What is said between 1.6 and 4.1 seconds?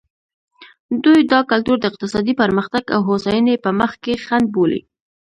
د اقتصادي پرمختګ او هوساینې په مخ